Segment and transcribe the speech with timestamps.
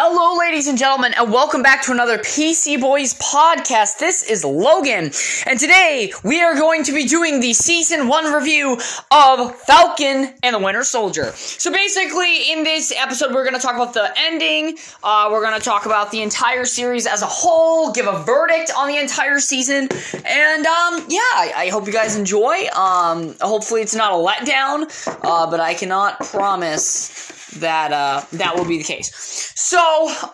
[0.00, 3.98] Hello, ladies and gentlemen, and welcome back to another PC Boys podcast.
[3.98, 5.10] This is Logan,
[5.44, 8.78] and today we are going to be doing the season one review
[9.10, 11.32] of Falcon and the Winter Soldier.
[11.32, 15.58] So, basically, in this episode, we're going to talk about the ending, uh, we're going
[15.58, 19.40] to talk about the entire series as a whole, give a verdict on the entire
[19.40, 19.88] season,
[20.24, 22.68] and um, yeah, I, I hope you guys enjoy.
[22.68, 28.64] Um, hopefully, it's not a letdown, uh, but I cannot promise that uh, that will
[28.64, 29.12] be the case.
[29.56, 29.78] So,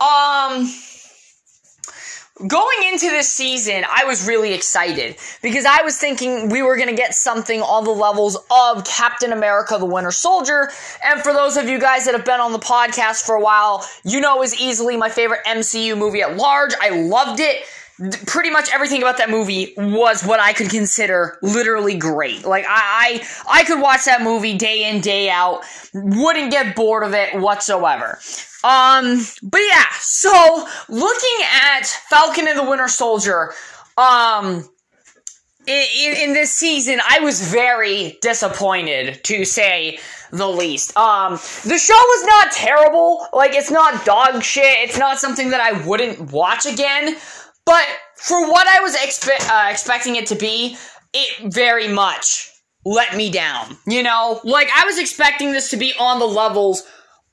[0.00, 0.70] um,
[2.46, 6.88] going into this season, I was really excited because I was thinking we were going
[6.88, 10.70] to get something on the levels of Captain America the Winter Soldier.
[11.04, 13.86] And for those of you guys that have been on the podcast for a while,
[14.04, 16.72] you know is easily my favorite MCU movie at large.
[16.80, 17.64] I loved it
[18.26, 22.44] pretty much everything about that movie was what I could consider literally great.
[22.44, 27.04] Like I, I, I could watch that movie day in day out, wouldn't get bored
[27.04, 28.18] of it whatsoever.
[28.64, 33.52] Um, but yeah, so looking at Falcon and the Winter Soldier,
[33.96, 34.68] um,
[35.66, 39.98] in, in, this season, I was very disappointed to say
[40.30, 40.96] the least.
[40.96, 43.26] Um, the show was not terrible.
[43.32, 44.88] Like, it's not dog shit.
[44.88, 47.16] It's not something that I wouldn't watch again.
[47.66, 47.84] But
[48.16, 50.76] for what I was expe- uh, expecting it to be,
[51.12, 52.50] it very much
[52.84, 53.76] let me down.
[53.86, 56.82] You know, like I was expecting this to be on the levels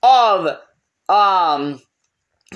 [0.03, 0.57] of
[1.09, 1.79] um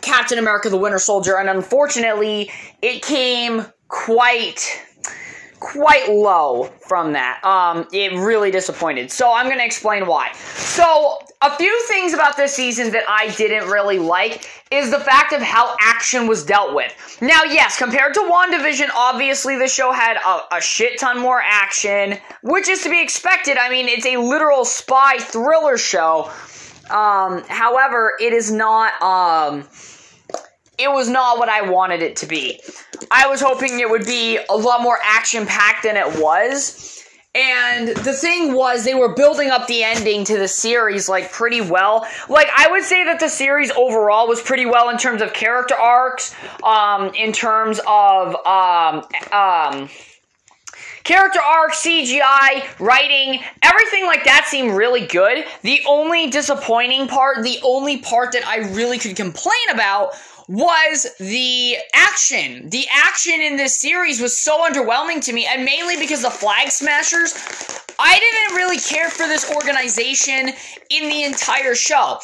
[0.02, 2.50] Captain America the Winter Soldier and unfortunately
[2.82, 4.66] it came quite
[5.60, 7.44] quite low from that.
[7.44, 9.12] Um, it really disappointed.
[9.12, 10.32] So I'm going to explain why.
[10.34, 15.34] So a few things about this season that I didn't really like is the fact
[15.34, 16.94] of how action was dealt with.
[17.22, 22.18] Now, yes, compared to WandaVision, obviously the show had a, a shit ton more action,
[22.42, 23.58] which is to be expected.
[23.58, 26.32] I mean, it's a literal spy thriller show.
[26.90, 29.68] Um, however, it is not, um,
[30.78, 32.62] it was not what I wanted it to be.
[33.12, 36.92] I was hoping it would be a lot more action packed than it was.
[37.36, 41.60] And the thing was, they were building up the ending to the series like pretty
[41.60, 42.08] well.
[42.30, 45.76] Like I would say that the series overall was pretty well in terms of character
[45.76, 46.34] arcs,
[46.64, 49.04] um, in terms of um,
[49.34, 49.90] um,
[51.04, 55.46] character arc, CGI, writing, everything like that seemed really good.
[55.62, 60.14] The only disappointing part, the only part that I really could complain about
[60.48, 62.70] was the action.
[62.70, 66.70] The action in this series was so underwhelming to me, and mainly because the Flag
[66.70, 67.34] Smashers,
[67.98, 70.54] I didn't really care for this organization
[70.90, 72.20] in the entire show.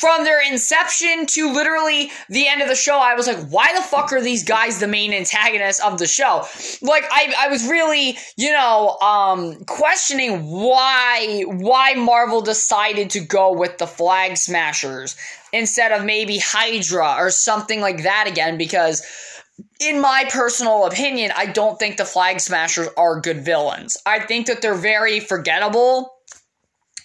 [0.00, 3.82] From their inception to literally the end of the show, I was like, why the
[3.82, 6.44] fuck are these guys the main antagonists of the show?
[6.80, 13.52] Like, I, I was really, you know, um, questioning why, why Marvel decided to go
[13.52, 15.16] with the Flag Smashers
[15.56, 19.02] instead of maybe Hydra or something like that again because
[19.80, 23.96] in my personal opinion, I don't think the Flag Smashers are good villains.
[24.04, 26.12] I think that they're very forgettable.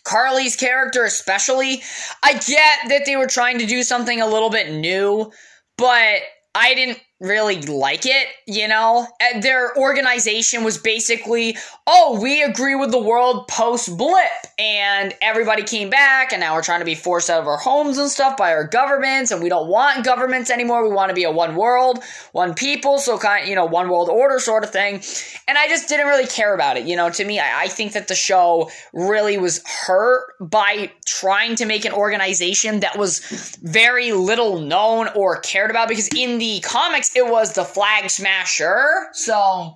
[0.03, 1.81] Karli's character, especially,
[2.23, 5.31] I get that they were trying to do something a little bit new,
[5.77, 6.19] but
[6.55, 9.07] I didn't really like it, you know?
[9.41, 11.55] Their organization was basically,
[11.85, 14.25] oh, we agree with the world post blip.
[14.57, 17.97] And everybody came back, and now we're trying to be forced out of our homes
[17.97, 20.87] and stuff by our governments, and we don't want governments anymore.
[20.87, 23.89] We want to be a one world, one people, so kind of, you know, one
[23.89, 25.01] world order sort of thing.
[25.47, 27.09] And I just didn't really care about it, you know?
[27.09, 31.85] To me, I, I think that the show really was hurt by trying to make
[31.85, 33.19] an organization that was
[33.61, 39.07] very little known or cared about because in the comics, it was the flag smasher.
[39.13, 39.75] So,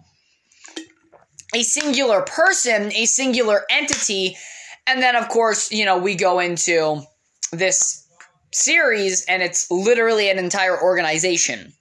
[1.54, 4.38] a singular person, a singular entity.
[4.88, 7.02] And then, of course, you know, we go into
[7.52, 8.06] this
[8.52, 11.74] series and it's literally an entire organization.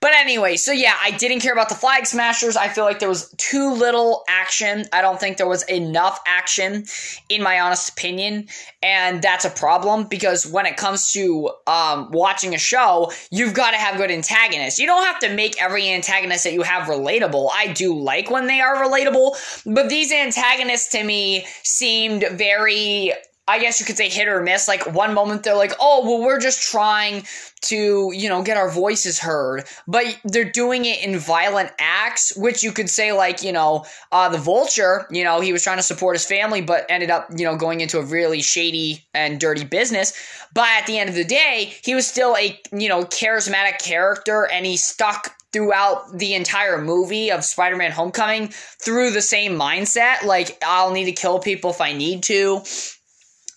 [0.00, 2.56] But anyway, so yeah, I didn't care about the flag smashers.
[2.56, 4.84] I feel like there was too little action.
[4.92, 6.84] I don't think there was enough action,
[7.28, 8.48] in my honest opinion.
[8.82, 13.70] And that's a problem because when it comes to um, watching a show, you've got
[13.70, 14.78] to have good antagonists.
[14.78, 17.50] You don't have to make every antagonist that you have relatable.
[17.54, 23.12] I do like when they are relatable, but these antagonists to me seemed very
[23.48, 24.66] I guess you could say hit or miss.
[24.66, 27.24] Like one moment they're like, oh, well, we're just trying
[27.62, 29.64] to, you know, get our voices heard.
[29.86, 34.28] But they're doing it in violent acts, which you could say, like, you know, uh,
[34.28, 37.44] the vulture, you know, he was trying to support his family, but ended up, you
[37.44, 40.12] know, going into a really shady and dirty business.
[40.52, 44.48] But at the end of the day, he was still a, you know, charismatic character
[44.50, 50.24] and he stuck throughout the entire movie of Spider Man Homecoming through the same mindset.
[50.24, 52.62] Like, I'll need to kill people if I need to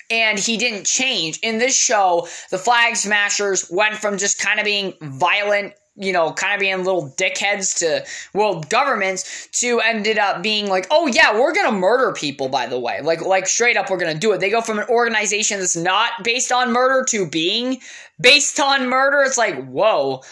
[0.10, 1.40] and he didn't change.
[1.44, 6.32] In this show, the Flag Smashers went from just kind of being violent you know,
[6.32, 11.38] kind of being little dickheads to world governments to ended up being like, oh yeah,
[11.38, 13.02] we're gonna murder people, by the way.
[13.02, 14.40] Like, like straight up, we're gonna do it.
[14.40, 17.80] They go from an organization that's not based on murder to being
[18.20, 19.22] based on murder.
[19.22, 20.24] It's like, whoa.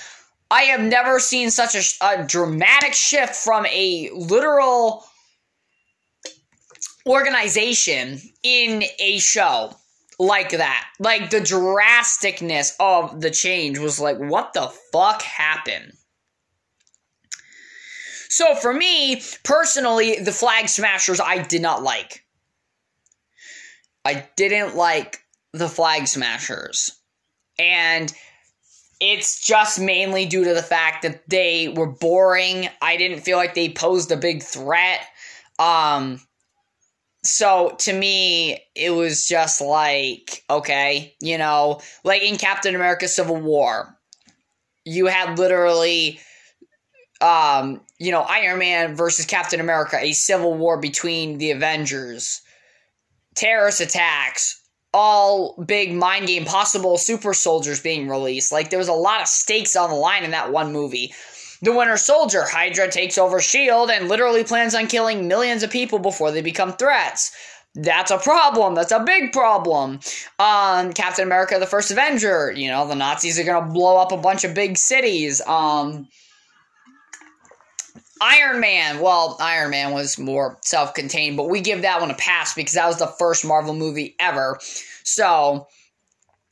[0.49, 5.05] I have never seen such a, a dramatic shift from a literal
[7.07, 9.75] organization in a show
[10.19, 10.87] like that.
[10.99, 15.93] Like the drasticness of the change was like, what the fuck happened?
[18.29, 22.23] So for me, personally, the Flag Smashers I did not like.
[24.03, 25.19] I didn't like
[25.53, 26.91] the Flag Smashers.
[27.57, 28.13] And
[28.99, 32.69] it's just mainly due to the fact that they were boring.
[32.81, 35.01] I didn't feel like they posed a big threat.
[35.59, 36.19] Um,
[37.27, 43.37] so to me, it was just like, okay, you know, like in Captain America Civil
[43.37, 43.97] War,
[44.85, 46.19] you had literally,
[47.21, 52.41] um, you know, Iron Man versus Captain America, a civil war between the Avengers,
[53.35, 54.61] terrorist attacks,
[54.93, 58.51] all big mind game, possible super soldiers being released.
[58.51, 61.13] Like there was a lot of stakes on the line in that one movie.
[61.61, 63.93] The Winter Soldier, Hydra takes over S.H.I.E.L.D.
[63.93, 67.35] and literally plans on killing millions of people before they become threats.
[67.73, 68.75] That's a problem.
[68.75, 69.99] That's a big problem.
[70.39, 74.11] Um, Captain America, the first Avenger, you know, the Nazis are going to blow up
[74.11, 75.41] a bunch of big cities.
[75.45, 76.07] Um,
[78.21, 82.15] Iron Man, well, Iron Man was more self contained, but we give that one a
[82.15, 84.59] pass because that was the first Marvel movie ever.
[85.03, 85.67] So,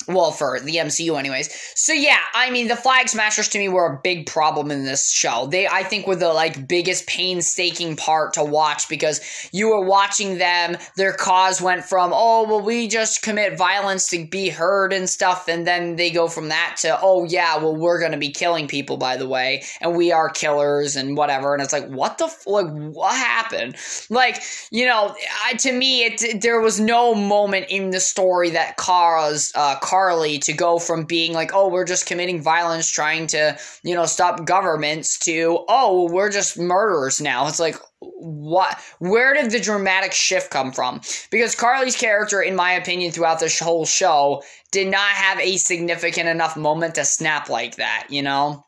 [0.08, 1.50] well, for the MCU, anyways.
[1.76, 5.10] So yeah, I mean, the Flag Smashers to me were a big problem in this
[5.12, 5.48] show.
[5.48, 10.38] They, I think, were the like biggest painstaking part to watch because you were watching
[10.38, 10.78] them.
[10.96, 15.48] Their cause went from oh well, we just commit violence to be heard and stuff,
[15.48, 18.98] and then they go from that to oh yeah, well we're gonna be killing people
[18.98, 21.54] by the way, and we are killers and whatever.
[21.54, 23.76] And it's like what the f- like what happened?
[24.10, 25.16] Like you know,
[25.46, 29.56] I, to me, it there was no moment in the story that caused.
[29.56, 33.96] Uh, Karli to go from being like, oh, we're just committing violence trying to, you
[33.96, 37.48] know, stop governments to, oh, we're just murderers now.
[37.48, 38.78] It's like, what?
[39.00, 41.00] Where did the dramatic shift come from?
[41.32, 46.28] Because karli's character in my opinion throughout this whole show did not have a significant
[46.28, 48.66] enough moment to snap like that you know?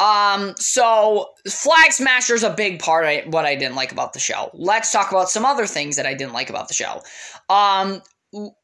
[0.00, 4.50] Um so flag smasher's a big part of what i didn't like about the show.
[4.54, 7.00] Let's talk about some other things that i didn't like about the show.
[7.48, 8.02] Um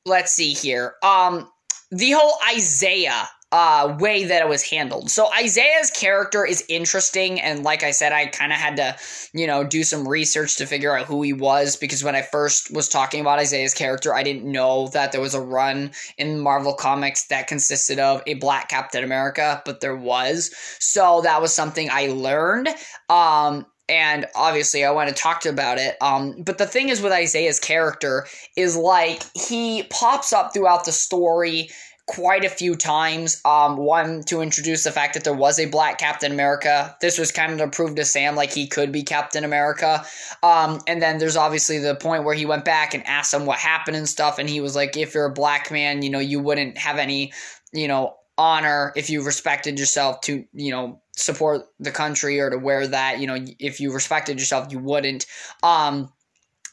[0.05, 0.95] let's see here.
[1.03, 1.49] Um,
[1.91, 5.11] the whole Isaiah uh, way that it was handled.
[5.11, 8.97] So Isaiah's character is interesting, and like I said, I kind of had to,
[9.33, 12.73] you know, do some research to figure out who he was because when I first
[12.73, 16.75] was talking about Isaiah's character, I didn't know that there was a run in Marvel
[16.75, 20.55] Comics that consisted of a black Captain America, but there was.
[20.79, 22.69] So that was something I learned.
[23.09, 25.97] Um, and obviously I want to talk to about it.
[26.01, 28.27] Um, but the thing is with Isaiah's character
[28.57, 31.69] is like he pops up throughout the story
[32.07, 33.41] quite a few times.
[33.45, 36.97] Um, one to introduce the fact that there was a black Captain America.
[37.01, 40.05] This was kind of to prove to Sam like he could be Captain America.
[40.43, 43.59] Um, and then there's obviously the point where he went back and asked him what
[43.59, 46.41] happened and stuff, and he was like, "If you're a black man, you know, you
[46.41, 47.33] wouldn't have any,
[47.73, 52.59] you know." Honor if you respected yourself to you know support the country or to
[52.59, 53.21] wear that.
[53.21, 55.27] You know, if you respected yourself, you wouldn't.
[55.63, 56.11] Um,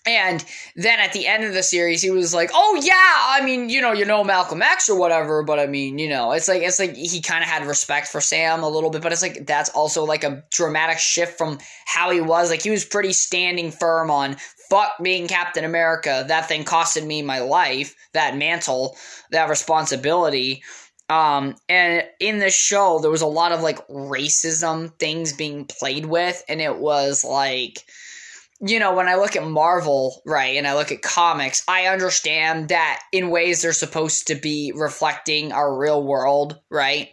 [0.07, 0.43] and
[0.77, 3.81] then at the end of the series, he was like, "Oh yeah, I mean, you
[3.81, 6.79] know, you know Malcolm X or whatever, but I mean, you know, it's like it's
[6.79, 9.69] like he kind of had respect for Sam a little bit, but it's like that's
[9.71, 12.50] also like a dramatic shift from how he was.
[12.50, 14.38] Like he was pretty standing firm on
[14.69, 16.24] fuck being Captain America.
[16.25, 17.93] That thing costed me my life.
[18.13, 18.95] That mantle,
[19.31, 20.63] that responsibility."
[21.09, 26.05] Um, and in the show, there was a lot of like racism things being played
[26.05, 27.83] with, and it was like,
[28.59, 32.69] you know, when I look at Marvel, right, and I look at comics, I understand
[32.69, 37.09] that in ways they're supposed to be reflecting our real world, right?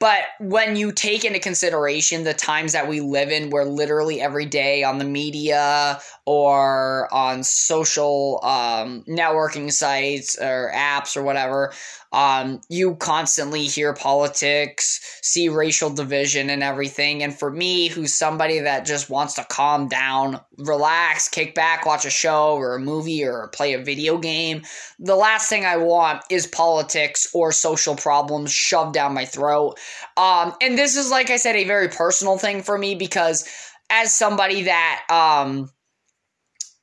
[0.00, 4.46] But when you take into consideration the times that we live in, where literally every
[4.46, 11.72] day on the media or on social um, networking sites or apps or whatever,
[12.12, 17.22] um, you constantly hear politics, see racial division and everything.
[17.22, 22.04] And for me, who's somebody that just wants to calm down, relax, kick back, watch
[22.04, 24.60] a show or a movie or play a video game,
[24.98, 29.78] the last thing I want is politics or social problems shoved down my throat.
[30.18, 33.48] Um, and this is, like I said, a very personal thing for me because
[33.88, 35.70] as somebody that, um,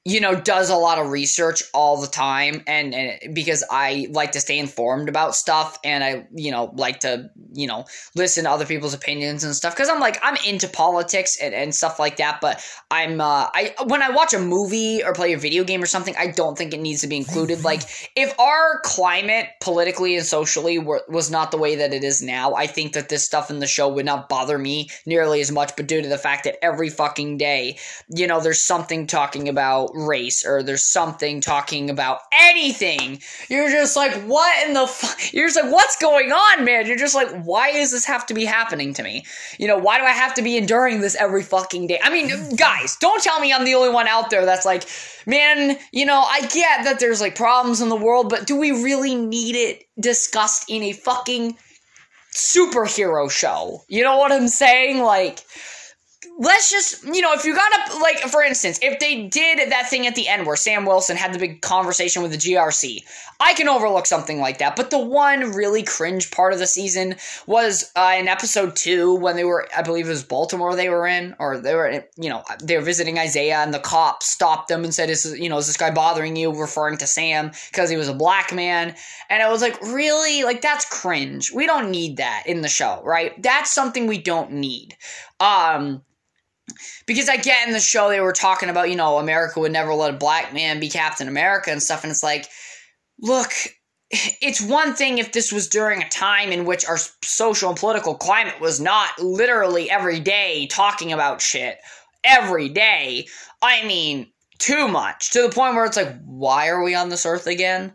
[0.08, 4.34] you know, does a lot of research all the time, and, and because I like
[4.34, 7.86] to stay informed about stuff, and I, you know, like to, you know,
[8.16, 9.74] listen to other people's opinions and stuff.
[9.74, 13.74] Because I'm like, I'm into politics and, and stuff like that, but I'm, uh, I
[13.88, 16.76] when I watch a movie or play a video game or something, I don't think
[16.76, 17.64] it needs to be included.
[17.64, 17.82] like,
[18.16, 22.54] if our climate politically and socially were, was not the way that it is now,
[22.54, 25.76] I think that this stuff in the show would not bother me nearly as much.
[25.76, 29.95] But due to the fact that every fucking day, you know, there's something talking about
[29.96, 33.22] race or there's something talking about anything.
[33.50, 34.86] You're just like, what in the?
[35.32, 36.86] You're just like, what's going on, man?
[36.86, 39.26] You're just like, why does this have to be happening to me?
[39.58, 42.00] You know, why do I have to be enduring this every fucking day?
[42.04, 44.88] I mean, guys, don't tell me I'm the only one out there that's like,
[45.26, 48.72] man, you know, I get that there's like problems in the world, but do we
[48.72, 51.58] really need it discussed in a fucking
[52.34, 53.84] superhero show?
[53.88, 55.02] You know what I'm saying?
[55.02, 55.44] Like,
[56.38, 59.90] let's just you know if you got a like for instance if they did that
[59.90, 63.04] thing at the end where sam wilson had the big conversation with the grc
[63.40, 64.76] i can overlook something like that.
[64.76, 67.16] But the one really cringe part of the season
[67.48, 71.08] was uh, in episode two when they were i believe it was baltimore they were
[71.08, 74.84] in or they were you know they were visiting isaiah and the cop stopped them
[74.84, 76.52] and said is you know is this guy bothering you?
[76.56, 78.96] referring to sam because he was a black man.
[79.30, 80.44] And it was like really?
[80.44, 81.52] Like that's cringe.
[81.52, 83.42] We don't need that in the show right?
[83.42, 84.96] That's something we don't need.
[85.40, 86.02] Um
[87.06, 89.94] because I get in the show they were talking about, you know, America would never
[89.94, 92.48] let a black man be Captain America and stuff, and it's like,
[93.20, 93.52] look,
[94.12, 98.16] it's one thing if this was during a time in which our social and political
[98.16, 101.78] climate was not literally every day talking about shit
[102.24, 103.28] every day.
[103.62, 107.26] I mean, too much to the point where it's like, why are we on this
[107.26, 107.94] earth again?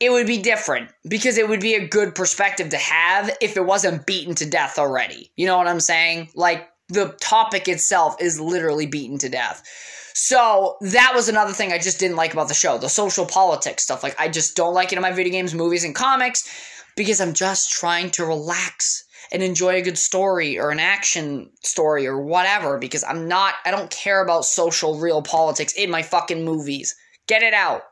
[0.00, 3.64] It would be different because it would be a good perspective to have if it
[3.64, 5.32] wasn't beaten to death already.
[5.36, 6.30] You know what I'm saying?
[6.34, 9.62] Like, the topic itself is literally beaten to death.
[10.14, 12.78] So that was another thing I just didn't like about the show.
[12.78, 14.02] The social politics stuff.
[14.02, 16.48] Like I just don't like it in my video games, movies, and comics
[16.96, 22.06] because I'm just trying to relax and enjoy a good story or an action story
[22.06, 26.44] or whatever because I'm not I don't care about social real politics in my fucking
[26.44, 26.94] movies.
[27.26, 27.82] Get it out.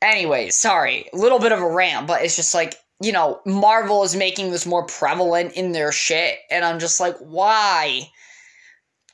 [0.00, 1.06] Anyway, sorry.
[1.12, 4.50] A little bit of a rant, but it's just like you know, Marvel is making
[4.50, 8.10] this more prevalent in their shit, and I'm just like, why?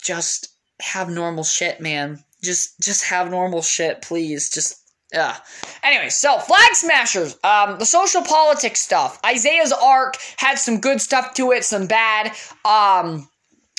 [0.03, 0.49] Just
[0.81, 2.23] have normal shit, man.
[2.43, 4.51] Just just have normal shit, please.
[4.51, 4.77] Just
[5.13, 5.37] yeah.
[5.83, 9.19] Anyway, so Flag Smashers, um, the social politics stuff.
[9.25, 12.33] Isaiah's arc had some good stuff to it, some bad.
[12.65, 13.29] Um,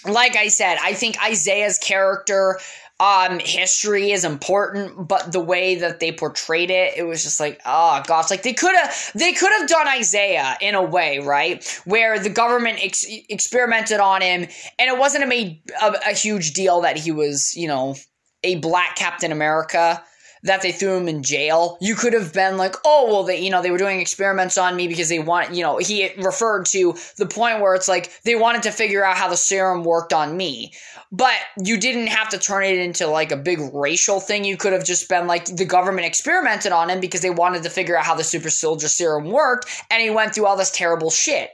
[0.06, 2.60] like I said, I think Isaiah's character
[3.00, 7.60] um history is important but the way that they portrayed it it was just like
[7.66, 11.82] oh gosh like they could have they could have done isaiah in a way right?
[11.86, 14.42] Where the government ex- experimented on him
[14.78, 17.96] and it wasn't a made a, a huge deal that he was you know
[18.44, 20.04] a black captain america
[20.44, 21.78] that they threw him in jail.
[21.82, 24.76] You could have been like, oh, well, they, you know, they were doing experiments on
[24.76, 28.36] me because they want, you know, he referred to the point where it's like they
[28.36, 30.74] wanted to figure out how the serum worked on me.
[31.12, 34.46] But you didn't have to turn it into like a big racial thing.
[34.46, 37.70] You could have just been like the government experimented on him because they wanted to
[37.70, 41.10] figure out how the super soldier serum worked and he went through all this terrible
[41.10, 41.50] shit.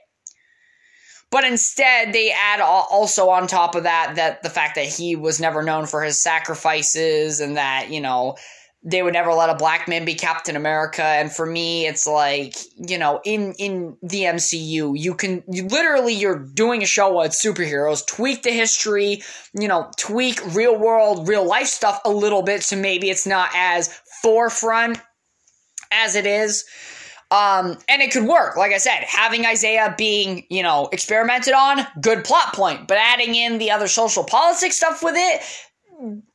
[1.32, 5.40] But instead, they add also on top of that that the fact that he was
[5.40, 8.38] never known for his sacrifices and that, you know,
[8.88, 11.04] they would never let a black man be Captain America.
[11.04, 16.14] And for me, it's like, you know, in, in the MCU, you can, you literally,
[16.14, 19.24] you're doing a show with superheroes, tweak the history,
[19.60, 22.62] you know, tweak real world, real life stuff a little bit.
[22.62, 25.00] So maybe it's not as forefront
[25.92, 26.64] as it is.
[27.32, 28.56] Um, and it could work.
[28.56, 32.88] Like I said, having Isaiah being, you know, experimented on, good plot point.
[32.88, 35.42] But adding in the other social politics stuff with it,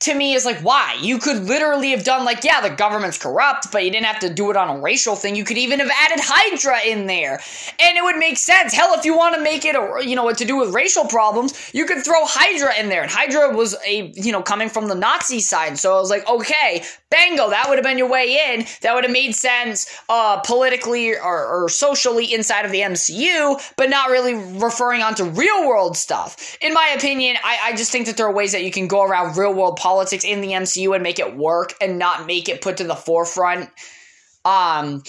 [0.01, 0.97] to me is like why?
[1.01, 4.33] You could literally have done like yeah the government's corrupt but you didn't have to
[4.33, 5.37] do it on a racial thing.
[5.37, 7.41] You could even have added hydra in there.
[7.79, 8.73] And it would make sense.
[8.73, 11.05] Hell if you want to make it a, you know what to do with racial
[11.05, 13.03] problems you could throw hydra in there.
[13.03, 15.79] And hydra was a you know coming from the nazi side.
[15.79, 18.65] So i was like okay bango that would have been your way in.
[18.81, 23.91] That would have made sense uh politically or, or socially inside of the mcu but
[23.91, 26.57] not really referring on to real world stuff.
[26.63, 29.03] In my opinion I, I just think that there are ways that you can go
[29.03, 32.49] around real real world politics in the MCU and make it work and not make
[32.49, 33.71] it put to the forefront.
[34.45, 35.03] Um,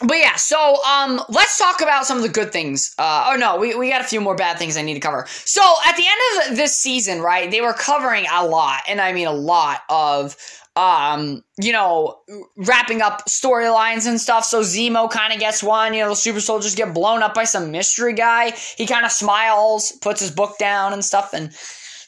[0.00, 2.94] but yeah, so um, let's talk about some of the good things.
[2.98, 5.26] Uh, oh no, we, we got a few more bad things I need to cover.
[5.28, 9.12] So at the end of this season, right, they were covering a lot, and I
[9.12, 10.36] mean a lot of
[10.78, 12.20] um, you know,
[12.56, 14.44] wrapping up storylines and stuff.
[14.44, 15.92] So Zemo kind of gets one.
[15.92, 18.52] You know, the super soldiers get blown up by some mystery guy.
[18.76, 21.52] He kind of smiles, puts his book down and stuff, and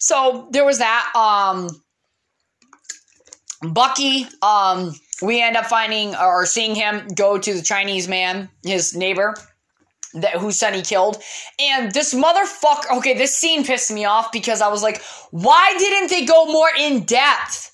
[0.00, 1.12] so there was that.
[1.14, 1.68] Um,
[3.62, 8.96] Bucky, um, we end up finding or seeing him go to the Chinese man, his
[8.96, 9.34] neighbor,
[10.14, 11.22] that whose son he killed.
[11.60, 16.08] And this motherfucker, okay, this scene pissed me off because I was like, why didn't
[16.08, 17.70] they go more in depth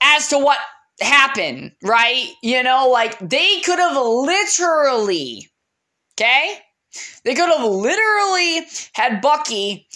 [0.00, 0.58] as to what
[1.00, 2.28] happened, right?
[2.40, 5.50] You know, like they could have literally,
[6.14, 6.58] okay?
[7.24, 9.88] They could have literally had Bucky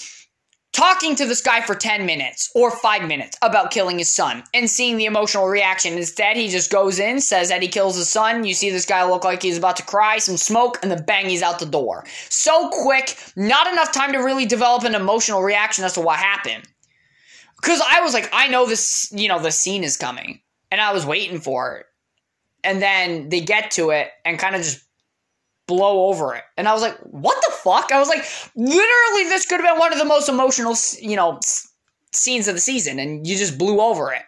[0.78, 4.70] talking to this guy for 10 minutes or 5 minutes about killing his son and
[4.70, 5.94] seeing the emotional reaction.
[5.94, 8.44] Instead, he just goes in, says that he kills his son.
[8.44, 11.28] You see this guy look like he's about to cry, some smoke, and then bang,
[11.28, 12.04] he's out the door.
[12.28, 16.62] So quick, not enough time to really develop an emotional reaction as to what happened.
[17.60, 20.42] Because I was like, I know this, you know, the scene is coming.
[20.70, 21.86] And I was waiting for it.
[22.62, 24.84] And then they get to it and kind of just
[25.68, 26.42] blow over it.
[26.56, 27.92] And I was like, what the fuck?
[27.92, 28.24] I was like,
[28.56, 31.38] literally, this could have been one of the most emotional, you know,
[32.12, 34.22] scenes of the season, and you just blew over it.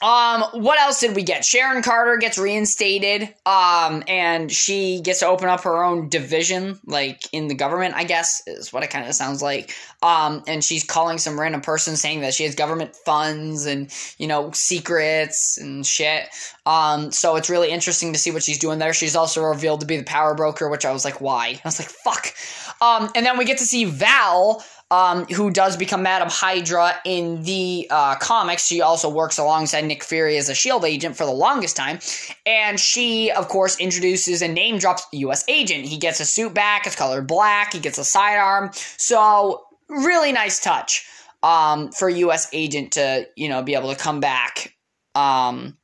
[0.00, 1.44] Um, what else did we get?
[1.44, 7.22] Sharon Carter gets reinstated, um, and she gets to open up her own division, like
[7.32, 9.74] in the government, I guess, is what it kind of sounds like.
[10.00, 14.28] Um, and she's calling some random person saying that she has government funds and, you
[14.28, 16.28] know, secrets and shit.
[16.64, 18.92] Um, so it's really interesting to see what she's doing there.
[18.92, 21.46] She's also revealed to be the power broker, which I was like, why?
[21.48, 22.34] I was like, fuck.
[22.80, 27.42] Um, and then we get to see Val, um, who does become Madam Hydra in
[27.42, 28.66] the uh, comics.
[28.66, 30.86] She also works alongside Nick Fury as a S.H.I.E.L.D.
[30.86, 31.98] agent for the longest time.
[32.46, 35.44] And she, of course, introduces and name drops the U.S.
[35.48, 35.84] agent.
[35.84, 38.70] He gets a suit back, it's colored black, he gets a sidearm.
[38.72, 41.06] So, really nice touch
[41.42, 42.48] um, for U.S.
[42.52, 44.74] agent to, you know, be able to come back.
[45.14, 45.76] Um,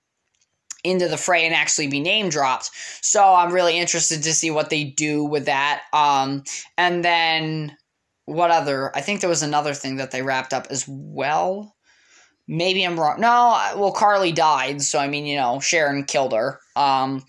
[0.85, 2.71] into the fray and actually be name dropped.
[3.01, 5.81] So I'm really interested to see what they do with that.
[5.95, 6.45] Um,
[6.77, 7.75] and then
[8.27, 8.95] what other?
[8.97, 11.75] I think there was another thing that they wrapped up as well.
[12.47, 13.21] Maybe I'm wrong.
[13.21, 16.61] No, well, Karli died, so I mean, you know, Sharon killed her.
[16.77, 17.25] Um,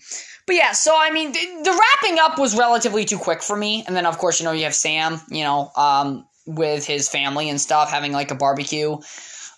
[0.46, 3.84] but yeah, so I mean, the, the wrapping up was relatively too quick for me.
[3.86, 7.48] And then, of course, you know, you have Sam, you know, um, with his family
[7.48, 8.96] and stuff, having like a barbecue.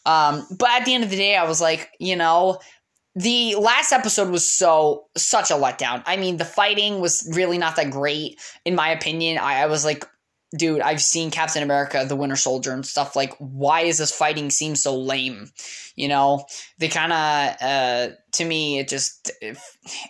[0.06, 2.58] Um, but at the end of the day, I was like, you know,
[3.14, 6.02] the last episode was so such a letdown.
[6.06, 9.38] I mean, the fighting was really not that great, in my opinion.
[9.38, 10.06] I, I was like,
[10.56, 14.50] dude, I've seen Captain America, the Winter Soldier, and stuff like, why is this fighting
[14.50, 15.50] seem so lame?
[15.94, 16.46] You know,
[16.78, 19.30] they kind of, uh, to me, it just,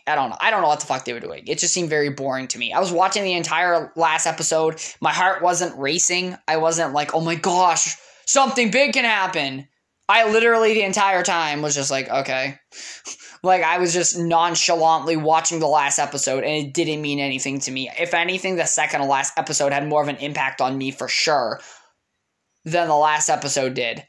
[0.07, 0.37] I don't know.
[0.41, 1.47] I don't know what the fuck they were doing.
[1.47, 2.73] It just seemed very boring to me.
[2.73, 4.81] I was watching the entire last episode.
[5.01, 6.37] My heart wasn't racing.
[6.47, 7.97] I wasn't like, oh my gosh,
[8.27, 9.69] something big can happen.
[10.09, 12.59] I literally the entire time was just like, okay.
[13.43, 17.71] Like I was just nonchalantly watching the last episode and it didn't mean anything to
[17.71, 17.91] me.
[17.99, 21.09] If anything, the second to last episode had more of an impact on me for
[21.09, 21.61] sure
[22.65, 24.05] than the last episode did.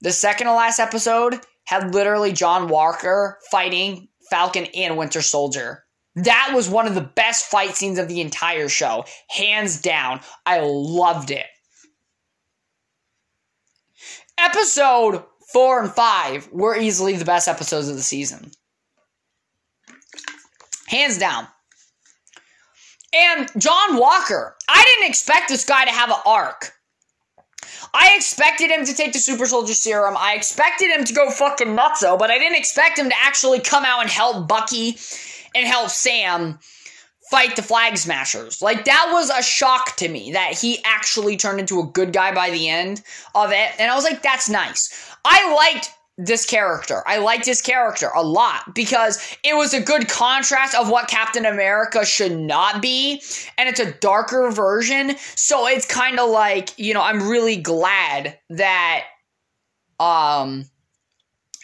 [0.00, 5.84] The second to last episode had literally John Walker fighting Falcon and Winter Soldier.
[6.16, 9.04] That was one of the best fight scenes of the entire show.
[9.30, 10.20] Hands down.
[10.46, 11.46] I loved it.
[14.38, 18.50] Episode 4 and 5 were easily the best episodes of the season.
[20.86, 21.46] Hands down.
[23.14, 26.72] And John Walker, I didn't expect this guy to have an arc.
[27.92, 30.16] I expected him to take the super soldier serum.
[30.18, 33.84] I expected him to go fucking nutso, but I didn't expect him to actually come
[33.84, 34.98] out and help Bucky
[35.54, 36.58] and help Sam
[37.30, 38.60] fight the flag smashers.
[38.60, 42.34] Like that was a shock to me that he actually turned into a good guy
[42.34, 43.02] by the end
[43.34, 43.70] of it.
[43.78, 45.14] And I was like, that's nice.
[45.24, 47.02] I liked this character.
[47.06, 51.44] I liked his character a lot because it was a good contrast of what Captain
[51.44, 53.20] America should not be,
[53.58, 55.16] and it's a darker version.
[55.34, 59.04] So it's kind of like, you know, I'm really glad that
[59.98, 60.66] um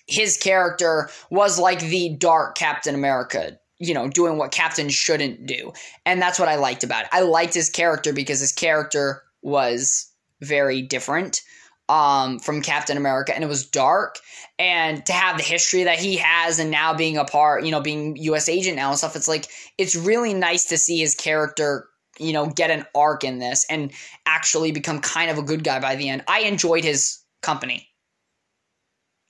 [0.07, 5.73] his character was like the dark Captain America, you know, doing what Captain shouldn't do.
[6.05, 7.11] And that's what I liked about it.
[7.13, 10.11] I liked his character because his character was
[10.41, 11.43] very different
[11.91, 14.21] um, from Captain America, and it was dark.
[14.61, 17.81] And to have the history that he has, and now being a part, you know,
[17.81, 18.49] being U.S.
[18.49, 22.47] agent now and stuff, it's like it's really nice to see his character, you know,
[22.47, 23.91] get an arc in this and
[24.25, 26.23] actually become kind of a good guy by the end.
[26.29, 27.89] I enjoyed his company.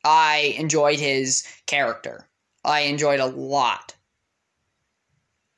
[0.04, 2.28] I enjoyed his character.
[2.62, 3.94] I enjoyed a lot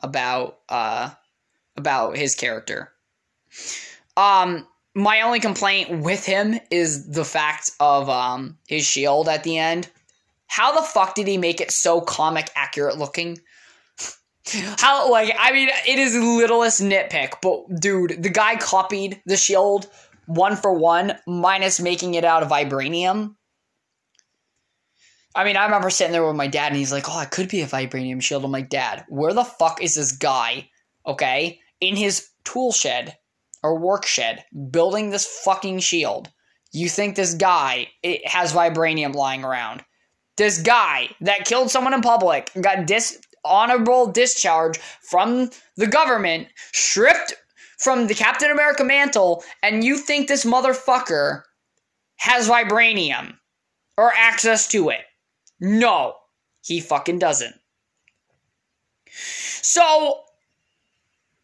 [0.01, 1.11] about uh
[1.77, 2.93] about his character.
[4.17, 9.59] Um my only complaint with him is the fact of um his shield at the
[9.59, 9.89] end.
[10.47, 13.39] How the fuck did he make it so comic accurate looking?
[14.79, 19.89] How like I mean it is littlest nitpick, but dude, the guy copied the shield
[20.27, 23.35] one for one minus making it out of vibranium.
[25.35, 27.49] I mean, I remember sitting there with my dad, and he's like, "Oh, it could
[27.49, 30.69] be a vibranium shield." I'm like, "Dad, where the fuck is this guy?
[31.07, 33.17] Okay, in his tool shed
[33.63, 36.31] or work shed, building this fucking shield.
[36.73, 39.85] You think this guy it has vibranium lying around?
[40.37, 47.35] This guy that killed someone in public got dishonorable discharge from the government, stripped
[47.79, 51.43] from the Captain America mantle, and you think this motherfucker
[52.17, 53.35] has vibranium
[53.99, 55.01] or access to it?
[55.61, 56.15] No,
[56.65, 57.55] he fucking doesn't.
[59.11, 60.21] So,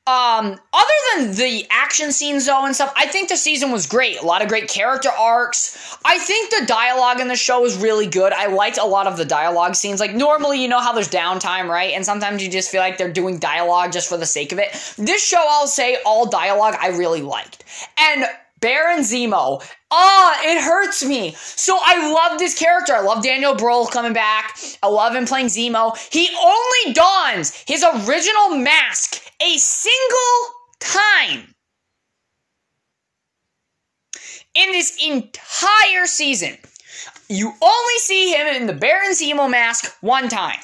[0.09, 4.18] um, other than the action scenes though and stuff, I think the season was great.
[4.23, 5.99] A lot of great character arcs.
[6.03, 8.33] I think the dialogue in the show is really good.
[8.33, 10.01] I liked a lot of the dialogue scenes.
[10.01, 11.92] Like normally, you know how there's downtime, right?
[11.92, 14.73] And sometimes you just feel like they're doing dialogue just for the sake of it.
[14.97, 17.64] This show, I'll say, all dialogue I really liked.
[18.01, 18.25] And
[18.61, 19.62] Baron Zemo.
[19.90, 21.35] Ah, it hurts me.
[21.38, 22.94] So I love this character.
[22.94, 24.59] I love Daniel Brühl coming back.
[24.83, 25.96] I love him playing Zemo.
[26.12, 31.55] He only dons his original mask a single time
[34.55, 36.59] in this entire season.
[37.29, 40.59] You only see him in the Baron Zemo mask one time.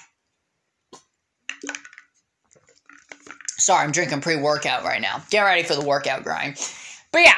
[3.57, 5.23] Sorry, I'm drinking pre workout right now.
[5.31, 6.57] Get ready for the workout grind.
[7.13, 7.37] But yeah,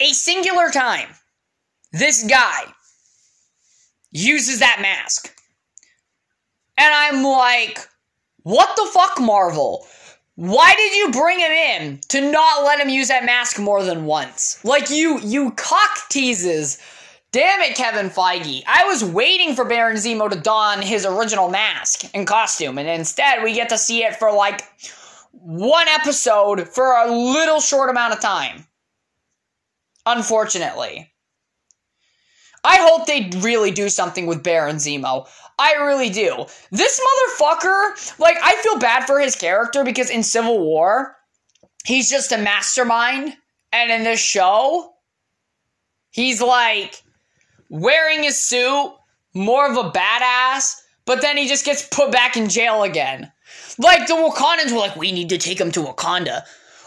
[0.00, 1.08] a singular time,
[1.92, 2.64] this guy
[4.10, 5.34] uses that mask.
[6.76, 7.78] And I'm like,
[8.42, 9.86] what the fuck, Marvel?
[10.36, 14.06] Why did you bring him in to not let him use that mask more than
[14.06, 14.64] once?
[14.64, 16.78] Like you you cock teases.
[17.32, 18.62] Damn it, Kevin Feige.
[18.66, 23.44] I was waiting for Baron Zemo to don his original mask and costume, and instead
[23.44, 24.62] we get to see it for like
[25.32, 28.66] one episode for a little short amount of time.
[30.16, 31.12] Unfortunately.
[32.64, 35.28] I hope they really do something with Baron Zemo.
[35.58, 36.46] I really do.
[36.70, 41.16] This motherfucker, like, I feel bad for his character because in Civil War,
[41.84, 43.34] he's just a mastermind.
[43.72, 44.94] And in this show,
[46.10, 47.02] he's like
[47.68, 48.92] wearing his suit,
[49.32, 50.74] more of a badass,
[51.06, 53.30] but then he just gets put back in jail again.
[53.78, 56.42] Like, the Wakandans were like, we need to take him to Wakanda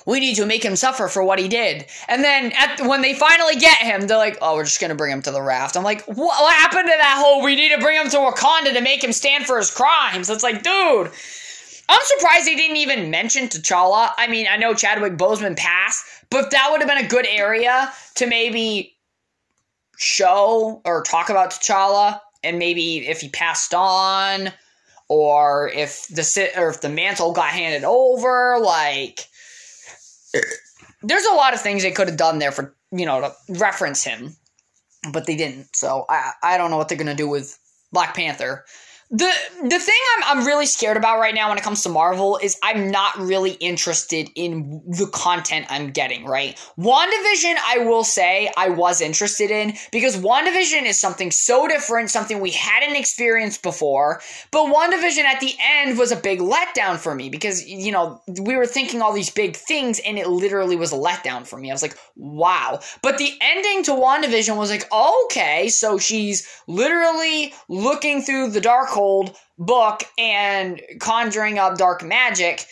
[0.06, 1.86] we need to make him suffer for what he did.
[2.08, 4.96] And then at, when they finally get him, they're like, oh, we're just going to
[4.96, 5.78] bring him to the raft.
[5.78, 8.74] I'm like, what, what happened to that whole we need to bring him to Wakanda
[8.74, 10.30] to make him stand for his crimes?
[10.30, 11.12] It's like, dude.
[11.90, 14.12] I'm surprised they didn't even mention T'Challa.
[14.18, 17.92] I mean, I know Chadwick Boseman passed, but that would have been a good area
[18.16, 18.96] to maybe
[19.98, 24.52] show or talk about T'Challa and maybe if he passed on
[25.08, 29.28] or if the or if the mantle got handed over like
[31.02, 34.04] there's a lot of things they could have done there for you know to reference
[34.04, 34.36] him,
[35.12, 35.76] but they didn't.
[35.76, 37.58] So I I don't know what they're gonna do with
[37.92, 38.66] Black Panther
[39.10, 42.40] the the thing I'm I'm really scared about right now when it comes to Marvel
[42.42, 46.58] is I'm not really interested in the content I'm getting, right?
[46.80, 52.40] WandaVision, I will say I was interested in because WandaVision is something so different, something
[52.40, 54.22] we hadn't experienced before.
[54.52, 58.56] But WandaVision at the end was a big letdown for me because you know, we
[58.56, 61.70] were thinking all these big things and it literally was a letdown for me.
[61.70, 62.80] I was like, wow.
[63.02, 68.90] But the ending to WandaVision was like, okay, so she's literally looking through the dark
[68.94, 72.66] hole book and conjuring up dark magic.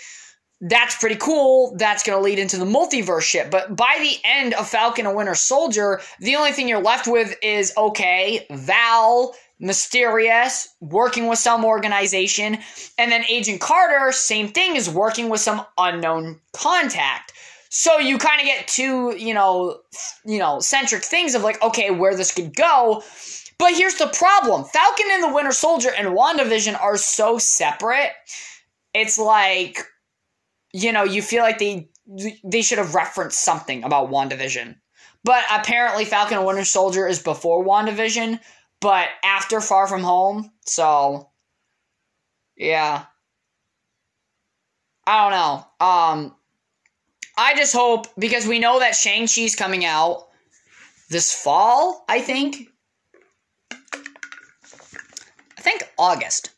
[0.62, 1.76] That's pretty cool.
[1.78, 3.50] That's going to lead into the multiverse shit.
[3.50, 7.36] But by the end of Falcon and Winter Soldier, the only thing you're left with
[7.42, 12.60] is okay, Val, mysterious, working with some organization,
[12.98, 17.34] and then Agent Carter, same thing, is working with some unknown contact.
[17.70, 19.80] So you kind of get two, you know,
[20.26, 23.02] you know, centric things of like, okay, where this could go.
[23.62, 28.10] But here's the problem Falcon and the Winter Soldier and WandaVision are so separate.
[28.91, 29.78] It's like,
[30.74, 31.88] you know, you feel like they
[32.43, 34.78] they should have referenced something about WandaVision.
[35.24, 38.39] But apparently, Falcon and Winter Soldier is before WandaVision,
[38.80, 40.52] but after Far From Home.
[40.65, 41.30] So,
[42.58, 43.06] yeah.
[45.06, 45.86] I don't know.
[45.86, 46.36] Um,
[47.38, 50.30] I just hope because we know that Shang Chi's coming out
[51.12, 52.04] this fall.
[52.10, 52.71] I think
[55.62, 56.50] I think August,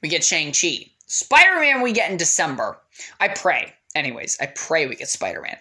[0.00, 0.92] we get Shang-Chi.
[1.04, 2.78] Spider Man, we get in December.
[3.18, 3.72] I pray.
[3.96, 5.56] Anyways, I pray we get Spider Man.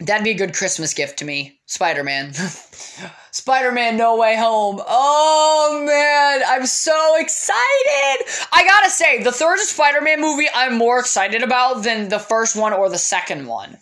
[0.00, 1.60] That'd be a good Christmas gift to me.
[1.66, 2.32] Spider Man.
[3.30, 4.82] Spider Man No Way Home.
[4.88, 8.26] Oh man, I'm so excited.
[8.50, 12.56] I gotta say, the third Spider Man movie I'm more excited about than the first
[12.56, 13.78] one or the second one.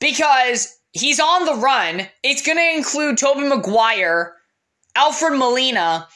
[0.00, 2.08] Because he's on the run.
[2.24, 4.34] It's gonna include Tobey Maguire,
[4.96, 6.08] Alfred Molina,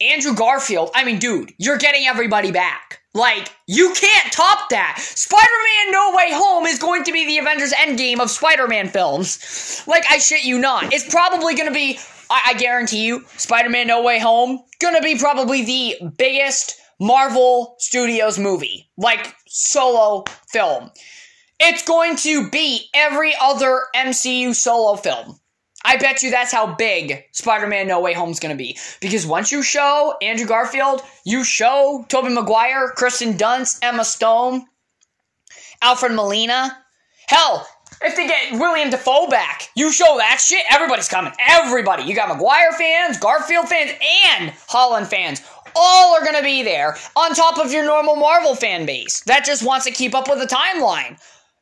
[0.00, 3.00] Andrew Garfield, I mean, dude, you're getting everybody back.
[3.14, 4.98] Like, you can't top that.
[4.98, 8.88] Spider Man No Way Home is going to be the Avengers Endgame of Spider Man
[8.88, 9.82] films.
[9.86, 10.92] Like, I shit you not.
[10.92, 15.00] It's probably going to be, I, I guarantee you, Spider Man No Way Home, gonna
[15.00, 18.90] be probably the biggest Marvel Studios movie.
[18.98, 20.90] Like, solo film.
[21.58, 25.40] It's going to be every other MCU solo film.
[25.86, 28.76] I bet you that's how big Spider Man No Way Home is going to be.
[29.00, 34.66] Because once you show Andrew Garfield, you show Tobey Maguire, Kristen Dunst, Emma Stone,
[35.80, 36.76] Alfred Molina.
[37.28, 37.68] Hell,
[38.02, 41.32] if they get William Dafoe back, you show that shit, everybody's coming.
[41.38, 42.02] Everybody.
[42.02, 43.92] You got Maguire fans, Garfield fans,
[44.34, 45.40] and Holland fans.
[45.76, 49.44] All are going to be there on top of your normal Marvel fan base that
[49.44, 51.16] just wants to keep up with the timeline.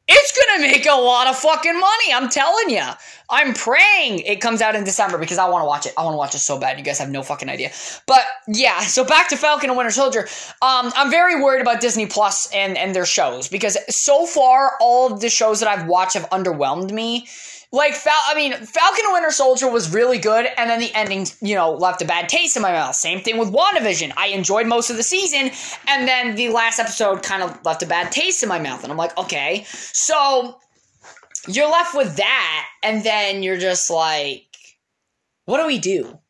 [0.07, 2.13] It's gonna make a lot of fucking money.
[2.13, 2.83] I'm telling you.
[3.31, 5.95] I'm praying it comes out in December because I want to watch it.
[5.97, 6.79] I want to watch it so bad.
[6.79, 7.71] You guys have no fucking idea.
[8.07, 10.29] But yeah, so back to Falcon and Winter Soldier.
[10.61, 15.13] Um, I'm very worried about Disney Plus and and their shows because so far all
[15.13, 17.27] of the shows that I've watched have underwhelmed me
[17.75, 21.27] like Fal- I mean, Falcon and Winter Soldier was really good, and then the ending,
[21.43, 22.95] you know, left a bad taste in my mouth.
[22.95, 24.13] Same thing with WandaVision.
[24.17, 25.51] I enjoyed most of the season,
[25.89, 28.93] and then the last episode kind of left a bad taste in my mouth, and
[28.93, 30.61] I'm like, okay, so
[31.49, 34.47] you're left with that, and then you're just like,
[35.47, 36.21] what do we do?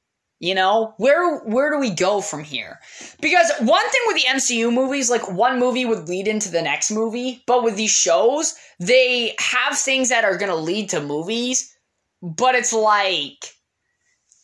[0.41, 2.81] You know, where where do we go from here?
[3.21, 6.91] Because one thing with the MCU movies, like one movie would lead into the next
[6.91, 11.75] movie, but with these shows, they have things that are gonna lead to movies,
[12.21, 13.55] but it's like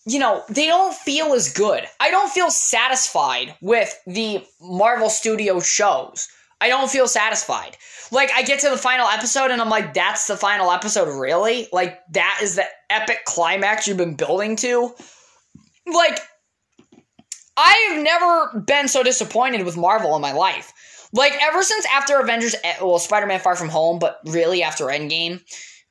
[0.07, 1.85] you know, they don't feel as good.
[2.00, 6.29] I don't feel satisfied with the Marvel Studio shows.
[6.61, 7.76] I don't feel satisfied.
[8.11, 11.68] Like, I get to the final episode and I'm like, that's the final episode, really?
[11.72, 14.94] Like, that is the epic climax you've been building to?
[15.92, 16.18] Like
[17.57, 20.72] I've never been so disappointed with Marvel in my life.
[21.12, 25.40] Like ever since after Avengers, eh, well, Spider-Man: Far From Home, but really after Endgame,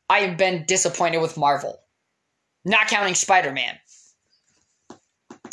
[0.10, 1.80] I've been disappointed with Marvel.
[2.66, 3.78] Not counting Spider-Man.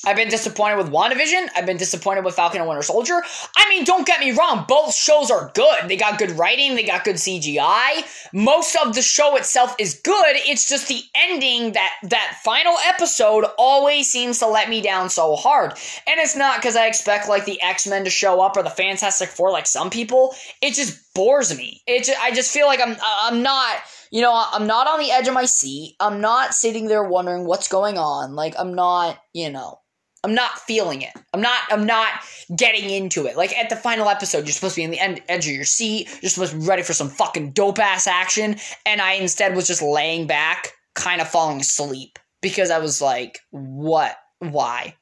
[0.07, 1.49] I've been disappointed with WandaVision.
[1.57, 3.21] I've been disappointed with Falcon and Winter Soldier.
[3.57, 5.89] I mean, don't get me wrong, both shows are good.
[5.89, 8.31] They got good writing, they got good CGI.
[8.33, 10.37] Most of the show itself is good.
[10.37, 15.35] It's just the ending that that final episode always seems to let me down so
[15.35, 15.73] hard.
[16.07, 19.29] And it's not because I expect like the X-Men to show up or the Fantastic
[19.29, 20.35] Four like some people.
[20.63, 21.83] It just bores me.
[21.87, 23.77] It just, I just feel like I'm I'm not
[24.13, 25.97] you know, I'm not on the edge of my seat.
[25.99, 28.35] I'm not sitting there wondering what's going on.
[28.37, 29.81] Like I'm not, you know,
[30.27, 31.13] I'm not feeling it.
[31.33, 31.61] I'm not.
[31.71, 32.11] I'm not
[32.57, 33.37] getting into it.
[33.37, 35.63] Like at the final episode, you're supposed to be in the end, edge of your
[35.63, 36.09] seat.
[36.21, 39.69] You're supposed to be ready for some fucking dope ass action, and I instead was
[39.69, 44.17] just laying back, kind of falling asleep because I was like, "What?
[44.41, 44.97] Why?"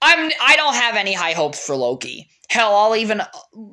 [0.00, 0.30] I'm.
[0.40, 2.28] I don't have any high hopes for Loki.
[2.48, 3.20] Hell, I'll even.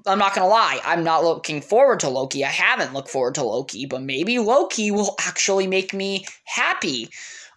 [0.07, 0.79] I'm not gonna lie.
[0.83, 2.43] I'm not looking forward to Loki.
[2.43, 7.09] I haven't looked forward to Loki, but maybe Loki will actually make me happy.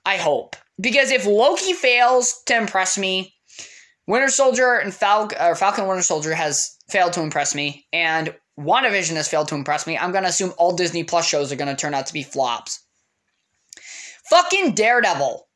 [0.05, 0.55] I hope.
[0.81, 3.35] Because if Loki fails to impress me,
[4.07, 9.17] Winter Soldier and Fal- or Falcon Winter Soldier has failed to impress me, and WandaVision
[9.17, 11.95] has failed to impress me, I'm gonna assume all Disney Plus shows are gonna turn
[11.95, 12.81] out to be flops.
[14.31, 15.47] Fucking Daredevil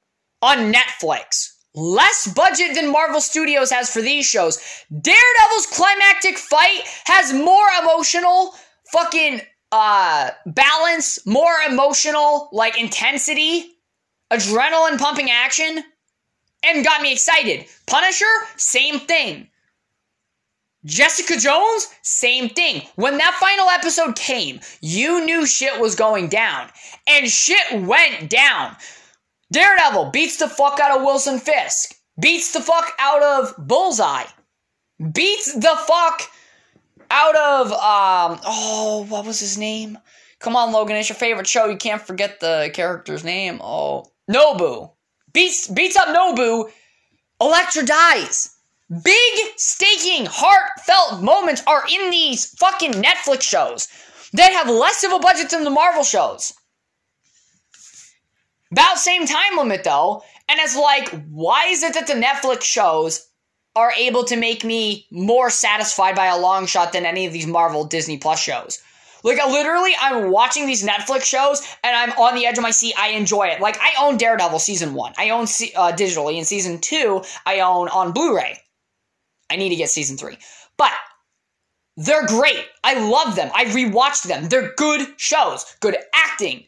[0.42, 1.48] on Netflix.
[1.74, 4.58] Less budget than Marvel Studios has for these shows.
[4.90, 8.54] Daredevil's climactic fight has more emotional
[8.92, 13.72] fucking uh balance, more emotional like intensity
[14.32, 15.84] adrenaline pumping action,
[16.64, 17.66] and got me excited.
[17.86, 18.24] Punisher,
[18.56, 19.48] same thing.
[20.84, 22.82] Jessica Jones, same thing.
[22.96, 26.68] When that final episode came, you knew shit was going down.
[27.06, 28.76] And shit went down.
[29.52, 31.94] Daredevil beats the fuck out of Wilson Fisk.
[32.20, 34.24] Beats the fuck out of Bullseye.
[35.12, 36.22] Beats the fuck
[37.10, 39.98] out of, um, oh, what was his name?
[40.40, 41.66] Come on, Logan, it's your favorite show.
[41.66, 43.60] You can't forget the character's name.
[43.62, 44.90] Oh, Nobu
[45.32, 46.70] beats beats up Nobu.
[47.40, 48.56] Elektra dies.
[49.02, 53.88] Big staking, heartfelt moments are in these fucking Netflix shows
[54.34, 56.52] that have less of a budget than the Marvel shows.
[58.70, 63.28] About same time limit though, and it's like, why is it that the Netflix shows
[63.74, 67.46] are able to make me more satisfied by a long shot than any of these
[67.46, 68.82] Marvel Disney Plus shows?
[69.22, 72.70] Like, I literally, I'm watching these Netflix shows and I'm on the edge of my
[72.70, 72.94] seat.
[72.98, 73.60] I enjoy it.
[73.60, 75.12] Like, I own Daredevil season one.
[75.16, 78.58] I own uh, digitally, and season two, I own on Blu ray.
[79.50, 80.38] I need to get season three.
[80.76, 80.92] But
[81.96, 82.64] they're great.
[82.82, 83.50] I love them.
[83.54, 84.48] I rewatched them.
[84.48, 85.76] They're good shows.
[85.80, 86.64] Good acting.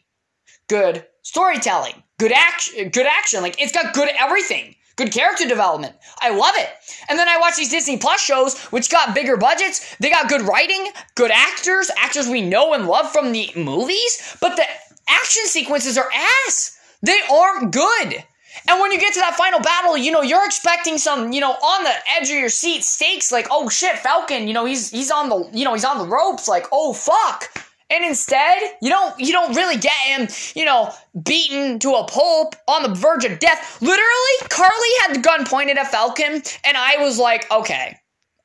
[0.69, 2.03] Good storytelling.
[2.19, 2.89] Good action.
[2.89, 3.41] Good action.
[3.41, 4.74] Like it's got good everything.
[4.95, 5.95] Good character development.
[6.19, 6.69] I love it.
[7.09, 9.95] And then I watch these Disney Plus shows, which got bigger budgets.
[9.97, 14.55] They got good writing, good actors, actors we know and love from the movies, but
[14.55, 14.65] the
[15.07, 16.09] action sequences are
[16.47, 16.77] ass.
[17.01, 18.23] They aren't good.
[18.67, 21.51] And when you get to that final battle, you know, you're expecting some, you know,
[21.51, 25.11] on the edge of your seat stakes like, oh shit, Falcon, you know, he's he's
[25.11, 27.49] on the you know, he's on the ropes, like, oh fuck.
[27.89, 30.91] And instead, you don't you don't really get him, you know,
[31.23, 33.79] beaten to a pulp on the verge of death.
[33.81, 37.99] Literally, Karli had the gun pointed at Falcon, and I was like, okay,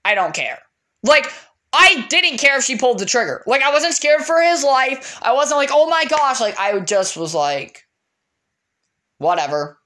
[0.05, 0.59] I don't care.
[1.03, 1.33] Like,
[1.73, 3.43] I didn't care if she pulled the trigger.
[3.47, 5.19] Like, I wasn't scared for his life.
[5.23, 6.41] I wasn't like, oh my gosh.
[6.41, 7.87] Like, I just was like,
[9.19, 9.79] whatever.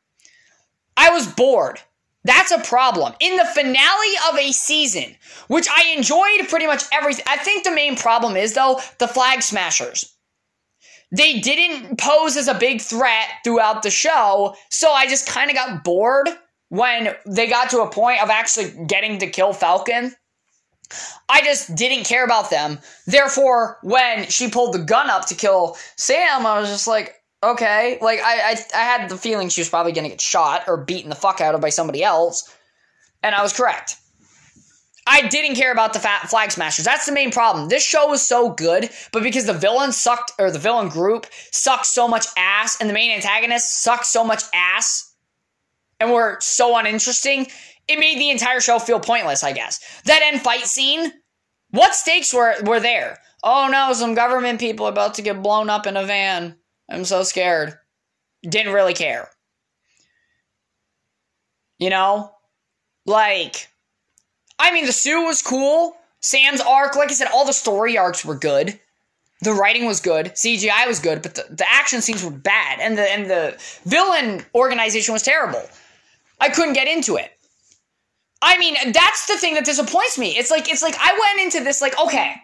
[0.96, 1.80] I was bored.
[2.24, 3.12] That's a problem.
[3.20, 5.14] In the finale of a season,
[5.48, 9.42] which I enjoyed pretty much everything, I think the main problem is, though, the Flag
[9.42, 10.10] Smashers.
[11.12, 15.56] They didn't pose as a big threat throughout the show, so I just kind of
[15.56, 16.28] got bored
[16.70, 20.14] when they got to a point of actually getting to kill Falcon.
[21.28, 22.78] I just didn't care about them.
[23.06, 27.14] Therefore, when she pulled the gun up to kill Sam, I was just like,
[27.52, 27.98] okay.
[28.00, 31.10] Like I, I, I had the feeling she was probably gonna get shot or beaten
[31.10, 32.52] the fuck out of by somebody else,
[33.22, 33.96] and I was correct.
[35.06, 36.84] I didn't care about the fat flag smashers.
[36.84, 37.68] That's the main problem.
[37.68, 41.86] This show was so good, but because the villain sucked, or the villain group sucked
[41.86, 45.14] so much ass, and the main antagonist sucked so much ass,
[46.00, 47.46] and were so uninteresting,
[47.86, 49.78] it made the entire show feel pointless, I guess.
[50.04, 51.12] That end fight scene,
[51.70, 53.18] what stakes were, were there?
[53.42, 56.56] Oh no, some government people about to get blown up in a van.
[56.88, 57.78] I'm so scared.
[58.42, 59.30] Didn't really care.
[61.78, 62.32] You know?
[63.06, 63.68] Like,
[64.58, 65.96] I mean, the suit was cool.
[66.20, 68.78] Sam's arc, like I said, all the story arcs were good.
[69.42, 72.96] The writing was good, CGI was good, but the, the action scenes were bad, and
[72.96, 75.60] the and the villain organization was terrible.
[76.40, 77.30] I couldn't get into it.
[78.40, 80.38] I mean, that's the thing that disappoints me.
[80.38, 82.34] It's like it's like I went into this like, okay,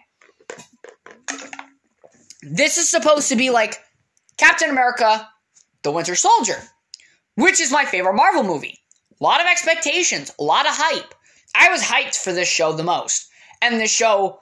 [2.43, 3.79] this is supposed to be like
[4.41, 5.29] Captain America,
[5.83, 6.57] The Winter Soldier,
[7.35, 8.79] which is my favorite Marvel movie.
[9.19, 11.13] A lot of expectations, a lot of hype.
[11.53, 13.29] I was hyped for this show the most,
[13.61, 14.39] and this show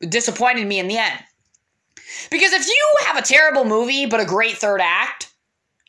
[0.00, 1.20] disappointed me in the end.
[2.30, 5.30] Because if you have a terrible movie but a great third act,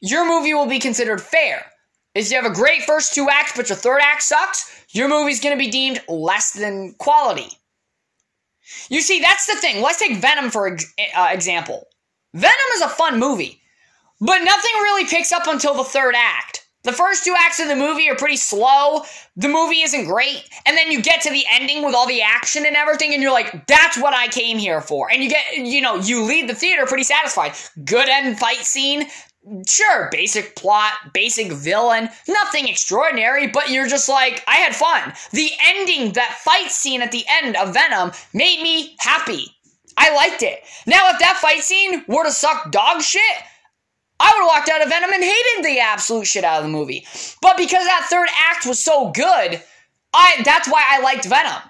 [0.02, 1.66] your movie will be considered fair.
[2.14, 5.40] If you have a great first two acts but your third act sucks, your movie's
[5.40, 7.48] going to be deemed less than quality.
[8.90, 9.82] You see, that's the thing.
[9.82, 11.88] Let's take Venom for uh, example.
[12.34, 13.62] Venom is a fun movie,
[14.20, 16.66] but nothing really picks up until the third act.
[16.84, 19.04] The first two acts of the movie are pretty slow.
[19.36, 20.50] The movie isn't great.
[20.66, 23.32] And then you get to the ending with all the action and everything, and you're
[23.32, 25.12] like, that's what I came here for.
[25.12, 27.54] And you get, you know, you leave the theater pretty satisfied.
[27.86, 29.06] Good end fight scene.
[29.68, 35.14] Sure, basic plot, basic villain, nothing extraordinary, but you're just like, I had fun.
[35.32, 39.48] The ending, that fight scene at the end of Venom made me happy.
[40.02, 40.64] I liked it.
[40.88, 43.22] Now, if that fight scene were to suck dog shit,
[44.20, 46.70] I would have walked out of Venom and hated the absolute shit out of the
[46.70, 47.06] movie.
[47.40, 49.62] But because that third act was so good,
[50.12, 51.62] I that's why I liked Venom.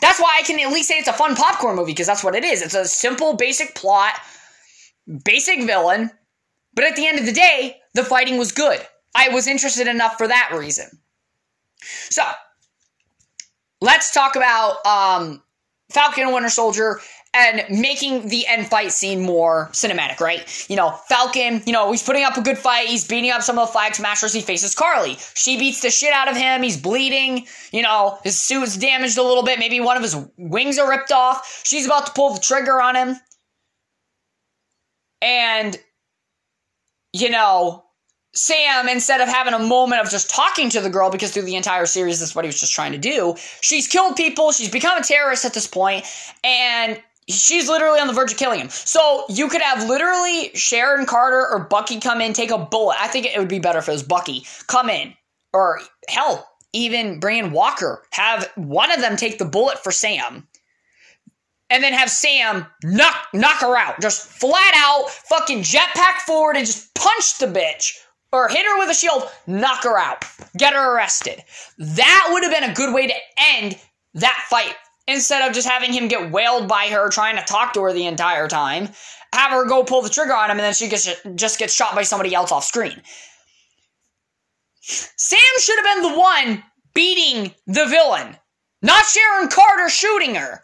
[0.00, 2.36] That's why I can at least say it's a fun popcorn movie because that's what
[2.36, 2.62] it is.
[2.62, 4.14] It's a simple, basic plot,
[5.24, 6.12] basic villain,
[6.74, 8.80] but at the end of the day, the fighting was good.
[9.16, 10.86] I was interested enough for that reason.
[12.10, 12.22] So,
[13.80, 15.42] let's talk about um,
[15.90, 17.00] Falcon and Winter Soldier
[17.34, 20.66] and making the end fight scene more cinematic, right?
[20.68, 22.88] You know, Falcon, you know, he's putting up a good fight.
[22.88, 24.34] He's beating up some of the flag smashers.
[24.34, 25.16] He faces Karli.
[25.34, 26.62] She beats the shit out of him.
[26.62, 27.46] He's bleeding.
[27.72, 29.58] You know, his suit's damaged a little bit.
[29.58, 31.62] Maybe one of his wings are ripped off.
[31.64, 33.16] She's about to pull the trigger on him.
[35.22, 35.78] And,
[37.14, 37.84] you know,
[38.34, 41.56] Sam, instead of having a moment of just talking to the girl, because through the
[41.56, 44.98] entire series, that's what he was just trying to do, she's killed people, she's become
[44.98, 46.04] a terrorist at this point,
[46.42, 48.70] and she's literally on the verge of killing him.
[48.70, 52.96] So you could have literally Sharon Carter or Bucky come in, take a bullet.
[53.00, 55.14] I think it would be better if it was Bucky come in,
[55.52, 58.02] or hell, even Brandon Walker.
[58.12, 60.48] Have one of them take the bullet for Sam.
[61.70, 64.00] And then have Sam knock knock her out.
[64.02, 67.94] Just flat out fucking jetpack forward and just punch the bitch
[68.30, 70.24] or hit her with a shield, knock her out,
[70.56, 71.42] get her arrested.
[71.78, 73.78] That would have been a good way to end
[74.14, 74.74] that fight
[75.12, 78.06] instead of just having him get wailed by her trying to talk to her the
[78.06, 78.88] entire time.
[79.34, 81.94] Have her go pull the trigger on him and then she gets just gets shot
[81.94, 83.00] by somebody else off screen.
[84.82, 88.36] Sam should have been the one beating the villain,
[88.82, 90.62] not Sharon Carter shooting her.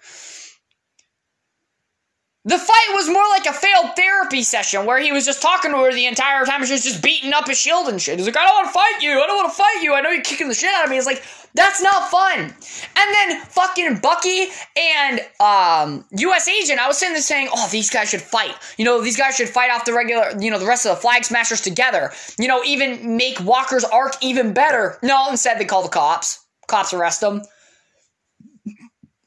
[2.48, 5.76] The fight was more like a failed therapy session where he was just talking to
[5.76, 6.64] her the entire time.
[6.64, 8.18] She was just beating up his shield and shit.
[8.18, 9.20] He's like, I don't want to fight you.
[9.20, 9.92] I don't want to fight you.
[9.92, 10.96] I know you're kicking the shit out of me.
[10.96, 11.22] It's like,
[11.52, 12.40] that's not fun.
[12.40, 12.54] And
[12.96, 14.46] then fucking Bucky
[14.78, 16.48] and um, U.S.
[16.48, 18.54] Agent, I was sitting there saying, oh, these guys should fight.
[18.78, 21.02] You know, these guys should fight off the regular, you know, the rest of the
[21.02, 22.12] Flag Smashers together.
[22.38, 24.98] You know, even make Walker's arc even better.
[25.02, 26.42] No, instead they call the cops.
[26.66, 27.42] Cops arrest them.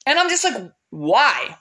[0.08, 1.56] And I'm just like, why?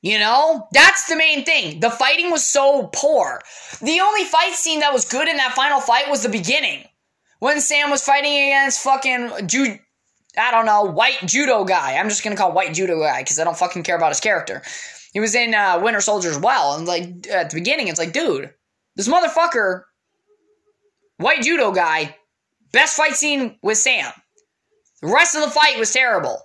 [0.00, 1.80] You know, that's the main thing.
[1.80, 3.40] The fighting was so poor.
[3.80, 6.84] The only fight scene that was good in that final fight was the beginning.
[7.40, 9.78] When Sam was fighting against fucking Ju-
[10.36, 11.96] I don't know, white judo guy.
[11.96, 14.62] I'm just gonna call white judo guy because I don't fucking care about his character.
[15.12, 18.12] He was in uh, Winter Soldier as well, and like at the beginning, it's like,
[18.12, 18.52] dude,
[18.94, 19.82] this motherfucker,
[21.16, 22.14] white judo guy,
[22.72, 24.12] best fight scene with Sam.
[25.02, 26.40] The rest of the fight was terrible.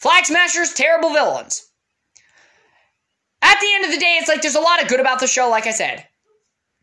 [0.00, 1.70] Flag Smashers, terrible villains.
[3.54, 5.28] At the end of the day, it's like there's a lot of good about the
[5.28, 6.04] show, like I said.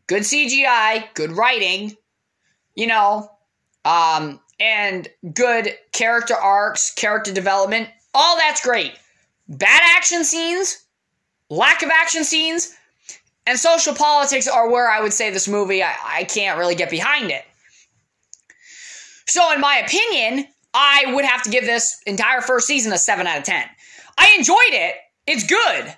[0.06, 1.94] Good CGI, good writing,
[2.74, 3.30] you know,
[3.84, 7.90] um, and good character arcs, character development.
[8.14, 8.92] All that's great.
[9.48, 10.82] Bad action scenes,
[11.50, 12.74] lack of action scenes,
[13.46, 16.88] and social politics are where I would say this movie, I, I can't really get
[16.88, 17.44] behind it.
[19.26, 23.26] So, in my opinion, I would have to give this entire first season a 7
[23.26, 23.62] out of 10.
[24.16, 24.94] I enjoyed it.
[25.26, 25.94] It's good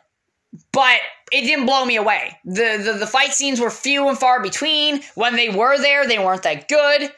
[0.73, 0.99] but
[1.33, 2.39] it didn't blow me away.
[2.45, 5.03] The, the the fight scenes were few and far between.
[5.15, 7.11] When they were there, they weren't that good.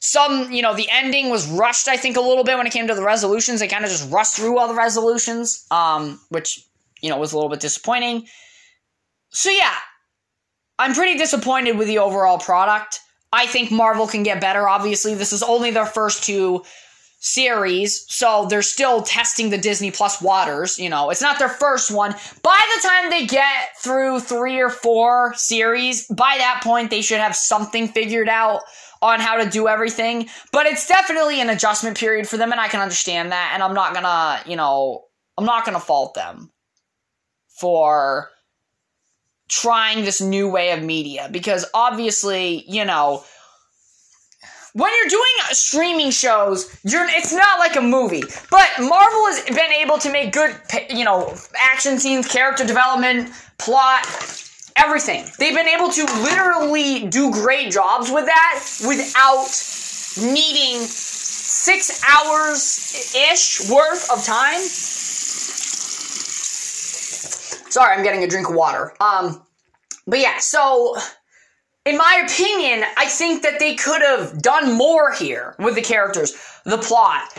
[0.00, 2.86] Some, you know, the ending was rushed, I think, a little bit when it came
[2.86, 3.58] to the resolutions.
[3.58, 6.64] They kind of just rushed through all the resolutions, um, which,
[7.00, 8.26] you know, was a little bit disappointing.
[9.30, 9.74] So, yeah,
[10.78, 13.00] I'm pretty disappointed with the overall product.
[13.32, 15.14] I think Marvel can get better, obviously.
[15.14, 16.64] This is only their first two
[17.18, 20.78] series, so they're still testing the Disney Plus waters.
[20.78, 22.12] You know, it's not their first one.
[22.42, 27.20] By the time they get through three or four series, by that point, they should
[27.20, 28.62] have something figured out
[29.02, 30.28] on how to do everything.
[30.52, 33.50] But it's definitely an adjustment period for them, and I can understand that.
[33.54, 35.04] And I'm not gonna, you know,
[35.36, 36.50] I'm not gonna fault them
[37.48, 38.30] for
[39.48, 43.24] trying this new way of media because obviously, you know,
[44.74, 48.22] when you're doing streaming shows, you're it's not like a movie.
[48.50, 50.54] But Marvel has been able to make good,
[50.90, 54.06] you know, action scenes, character development, plot,
[54.76, 55.26] everything.
[55.38, 59.48] They've been able to literally do great jobs with that without
[60.32, 64.60] needing six hours ish worth of time.
[67.70, 68.94] Sorry, I'm getting a drink of water.
[69.00, 69.42] Um,
[70.06, 70.96] but yeah, so
[71.84, 76.34] in my opinion, I think that they could have done more here with the characters,
[76.64, 77.32] the plot.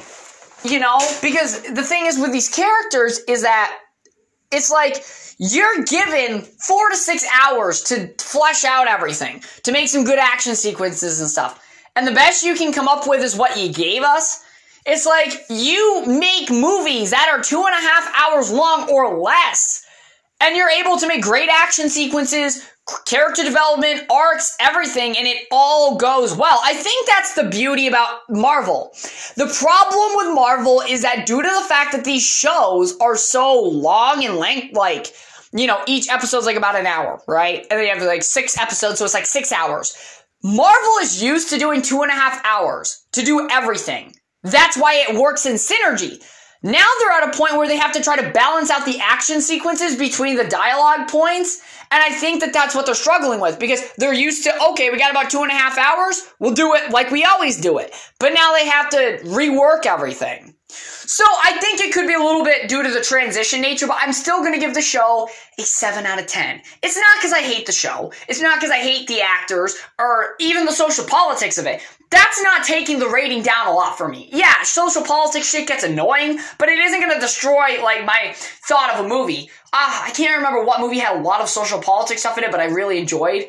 [0.63, 3.79] You know, because the thing is with these characters is that
[4.51, 5.03] it's like
[5.37, 10.55] you're given four to six hours to flesh out everything, to make some good action
[10.55, 11.65] sequences and stuff.
[11.95, 14.43] And the best you can come up with is what you gave us.
[14.85, 19.85] It's like you make movies that are two and a half hours long or less.
[20.41, 22.65] And you're able to make great action sequences,
[23.05, 26.59] character development, arcs, everything, and it all goes well.
[26.63, 28.91] I think that's the beauty about Marvel.
[29.35, 33.61] The problem with Marvel is that due to the fact that these shows are so
[33.61, 35.07] long in length, like,
[35.51, 37.65] you know, each episode's like about an hour, right?
[37.69, 39.95] And then you have like six episodes, so it's like six hours.
[40.43, 44.13] Marvel is used to doing two and a half hours to do everything.
[44.43, 46.23] That's why it works in synergy.
[46.61, 49.41] Now they're at a point where they have to try to balance out the action
[49.41, 51.61] sequences between the dialogue points.
[51.91, 54.97] And I think that that's what they're struggling with because they're used to, okay, we
[54.97, 56.21] got about two and a half hours.
[56.39, 57.93] We'll do it like we always do it.
[58.19, 60.53] But now they have to rework everything.
[60.67, 63.97] So I think it could be a little bit due to the transition nature, but
[63.99, 66.61] I'm still going to give the show a 7 out of 10.
[66.83, 68.13] It's not because I hate the show.
[68.27, 71.81] It's not because I hate the actors or even the social politics of it.
[72.11, 74.29] That's not taking the rating down a lot for me.
[74.31, 78.95] Yeah, social politics shit gets annoying, but it isn't going to destroy like my thought
[78.95, 79.49] of a movie.
[79.73, 82.43] Ah, uh, I can't remember what movie had a lot of social politics stuff in
[82.43, 83.47] it, but I really enjoyed.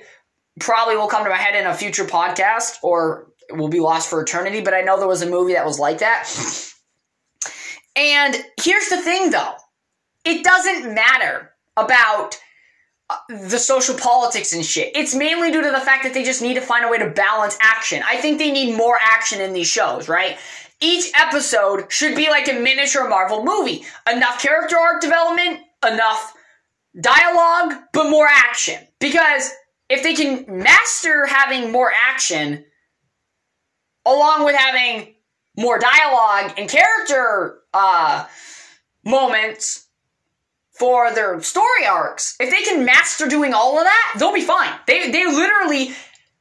[0.59, 4.21] Probably will come to my head in a future podcast or will be lost for
[4.21, 6.29] eternity, but I know there was a movie that was like that.
[7.97, 9.55] And here's the thing though
[10.25, 12.39] it doesn't matter about
[13.29, 14.97] the social politics and shit.
[14.97, 17.11] It's mainly due to the fact that they just need to find a way to
[17.11, 18.03] balance action.
[18.07, 20.39] I think they need more action in these shows, right?
[20.81, 23.85] Each episode should be like a miniature Marvel movie.
[24.11, 26.35] Enough character arc development, enough
[26.99, 28.79] dialogue, but more action.
[28.99, 29.51] Because
[29.89, 32.65] if they can master having more action
[34.07, 35.15] along with having
[35.57, 38.25] more dialogue and character uh,
[39.05, 39.87] moments
[40.81, 42.37] for their story arcs.
[42.41, 44.73] If they can master doing all of that, they'll be fine.
[44.87, 45.95] They they literally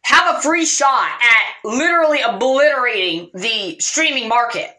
[0.04, 4.70] have a free shot at literally obliterating the streaming market.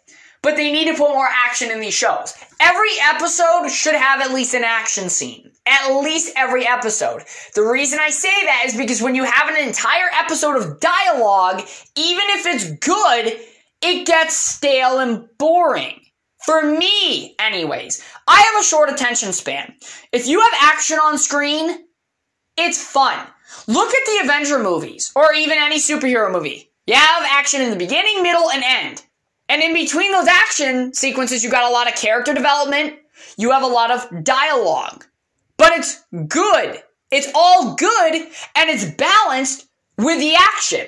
[0.42, 2.32] But they need to put more action in these shows.
[2.58, 5.52] Every episode should have at least an action scene.
[5.66, 7.22] At least every episode.
[7.54, 11.60] The reason I say that is because when you have an entire episode of dialogue,
[11.94, 13.38] even if it's good,
[13.82, 15.99] it gets stale and boring.
[16.44, 18.02] For me, anyways.
[18.26, 19.74] I have a short attention span.
[20.12, 21.84] If you have action on screen,
[22.56, 23.18] it's fun.
[23.66, 26.70] Look at the Avenger movies, or even any superhero movie.
[26.86, 29.04] You have action in the beginning, middle, and end.
[29.48, 32.94] And in between those action sequences, you got a lot of character development,
[33.36, 35.04] you have a lot of dialogue.
[35.56, 36.82] But it's good.
[37.10, 38.14] It's all good,
[38.54, 39.68] and it's balanced
[39.98, 40.86] with the action.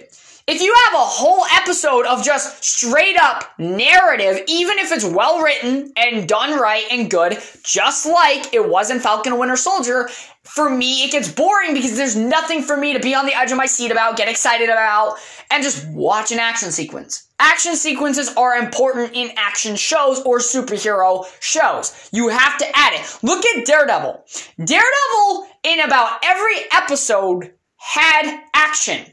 [0.48, 5.40] If you have a whole episode of just straight up narrative, even if it's well
[5.40, 10.08] written and done right and good, just like it was in Falcon Winter Soldier,
[10.42, 13.52] for me, it gets boring because there's nothing for me to be on the edge
[13.52, 15.16] of my seat about, get excited about,
[15.48, 17.28] and just watch an action sequence.
[17.38, 22.08] Action sequences are important in action shows or superhero shows.
[22.12, 23.18] You have to add it.
[23.22, 24.24] Look at Daredevil.
[24.58, 29.11] Daredevil, in about every episode, had action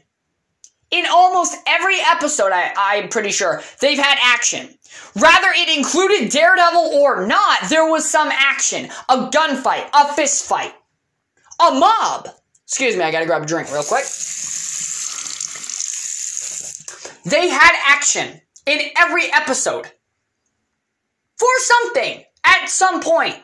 [0.90, 4.68] in almost every episode, I, I'm pretty sure, they've had action.
[5.16, 8.90] Rather it included Daredevil or not, there was some action.
[9.08, 10.74] A gunfight, a fist fight,
[11.60, 12.28] a mob.
[12.66, 14.04] Excuse me, I gotta grab a drink real quick.
[17.24, 19.90] They had action in every episode.
[21.38, 23.36] For something, at some point.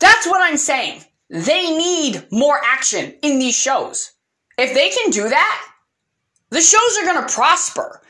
[0.00, 1.02] That's what I'm saying.
[1.28, 4.12] They need more action in these shows.
[4.58, 5.68] If they can do that,
[6.50, 8.02] the shows are going to prosper.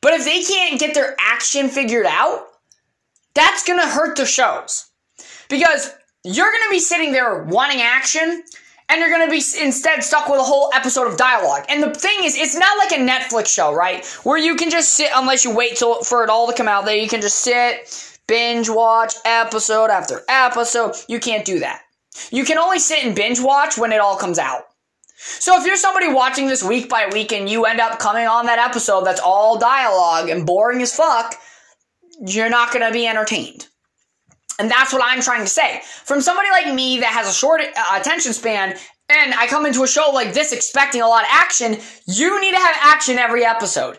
[0.00, 2.46] But if they can't get their action figured out,
[3.34, 4.86] that's going to hurt the shows.
[5.48, 5.90] Because
[6.24, 8.44] you're going to be sitting there wanting action,
[8.88, 11.64] and you're going to be instead stuck with a whole episode of dialogue.
[11.68, 14.06] And the thing is, it's not like a Netflix show, right?
[14.22, 16.84] Where you can just sit, unless you wait till, for it all to come out
[16.84, 20.94] there, you can just sit, binge watch episode after episode.
[21.08, 21.82] You can't do that.
[22.30, 24.62] You can only sit and binge watch when it all comes out.
[25.20, 28.46] So if you're somebody watching this week by week and you end up coming on
[28.46, 31.34] that episode that's all dialogue and boring as fuck,
[32.24, 33.66] you're not going to be entertained.
[34.60, 35.82] And that's what I'm trying to say.
[36.04, 38.76] From somebody like me that has a short uh, attention span
[39.08, 42.52] and I come into a show like this expecting a lot of action, you need
[42.52, 43.98] to have action every episode.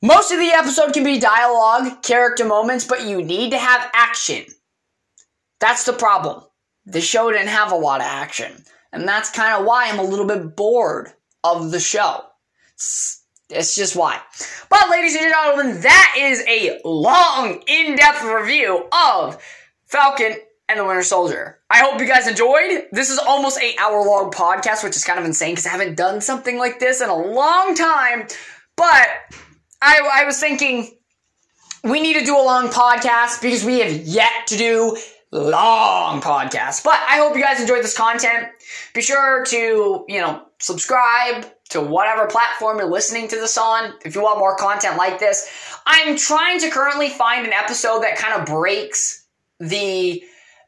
[0.00, 4.44] Most of the episode can be dialogue, character moments, but you need to have action.
[5.60, 6.42] That's the problem.
[6.86, 8.64] The show didn't have a lot of action.
[8.92, 11.12] And that's kind of why I'm a little bit bored
[11.42, 12.24] of the show.
[12.74, 14.20] It's, just why.
[14.68, 19.42] But, ladies and gentlemen, that is a long, in depth review of
[19.86, 20.36] Falcon
[20.68, 21.58] and the Winter Soldier.
[21.70, 22.86] I hope you guys enjoyed.
[22.92, 25.96] This is almost eight hour long podcast, which is kind of insane because I haven't
[25.96, 28.26] done something like this in a long time.
[28.76, 29.08] But
[29.80, 30.96] I, I was thinking
[31.84, 34.96] we need to do a long podcast because we have yet to do
[35.32, 36.84] long podcast.
[36.84, 38.48] But I hope you guys enjoyed this content.
[38.94, 44.14] Be sure to, you know, subscribe to whatever platform you're listening to this on if
[44.14, 45.50] you want more content like this.
[45.86, 49.26] I'm trying to currently find an episode that kind of breaks
[49.58, 50.22] the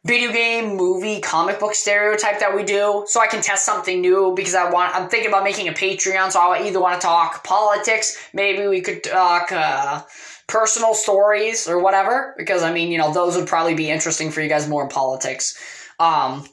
[0.07, 4.35] video game, movie, comic book stereotype that we do, so I can test something new
[4.37, 4.95] because I want.
[4.95, 8.81] I'm thinking about making a Patreon, so I either want to talk politics, maybe we
[8.81, 10.03] could talk uh,
[10.47, 14.41] personal stories or whatever, because I mean, you know, those would probably be interesting for
[14.41, 15.59] you guys more in politics.
[15.99, 16.45] Um,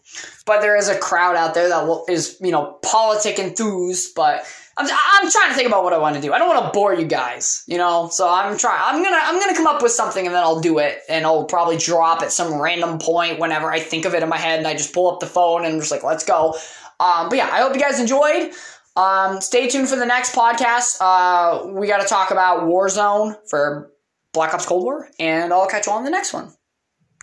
[0.46, 4.46] but there is a crowd out there that is, you know, politic enthused, but
[4.78, 6.32] I'm, I'm trying to think about what I want to do.
[6.32, 9.40] I don't want to bore you guys, you know, so I'm trying, I'm gonna, I'm
[9.40, 12.32] gonna come up with something and then I'll do it and I'll probably drop at
[12.32, 15.12] some random point whenever I think of it in my head and I just pull
[15.12, 16.56] up the phone and I'm just like, let's go.
[17.00, 18.52] Um, but yeah, I hope you guys enjoyed.
[18.96, 20.98] Um, stay tuned for the next podcast.
[21.00, 23.92] Uh, we got to talk about Warzone for
[24.34, 26.54] Black Ops Cold War, and I'll catch you on the next one.